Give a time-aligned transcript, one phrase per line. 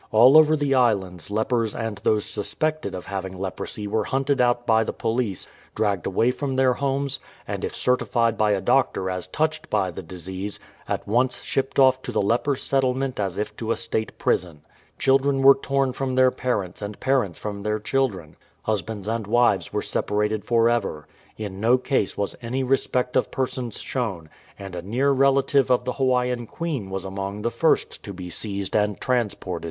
[0.11, 4.83] All over the islands lepers and those suspected of having leprosy were hunted out by
[4.83, 9.69] the police, dragged away from their homes, and if certified by a doctor as touched
[9.69, 13.75] by the disease, at once shipped off to the leper settlement as if to a
[13.77, 14.63] State prison.
[14.97, 18.35] Children were torn from their parents and parents from their children.
[18.63, 21.07] Husbands and wives were separated for ever.
[21.37, 25.93] In no case was any respect of persons shown, and a near relative of the
[25.93, 29.59] Hawaiian Queen was among the first to be seized and transported.